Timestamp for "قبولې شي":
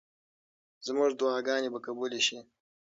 1.85-2.39